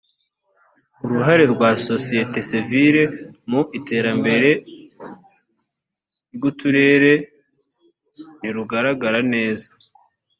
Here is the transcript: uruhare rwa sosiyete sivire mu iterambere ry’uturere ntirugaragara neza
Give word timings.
uruhare 1.03 1.43
rwa 1.53 1.69
sosiyete 1.87 2.39
sivire 2.49 3.03
mu 3.49 3.61
iterambere 3.77 4.49
ry’uturere 6.33 7.13
ntirugaragara 8.37 9.19
neza 9.33 9.67